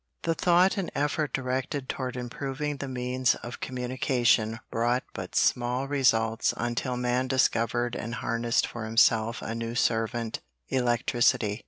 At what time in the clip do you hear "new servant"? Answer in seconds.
9.53-10.39